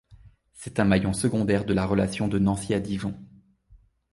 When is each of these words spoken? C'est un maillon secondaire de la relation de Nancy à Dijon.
C'est 0.55 0.79
un 0.79 0.83
maillon 0.83 1.13
secondaire 1.13 1.63
de 1.63 1.75
la 1.75 1.85
relation 1.85 2.27
de 2.27 2.39
Nancy 2.39 2.73
à 2.73 2.79
Dijon. 2.79 3.13